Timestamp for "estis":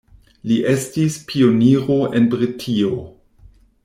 0.69-1.17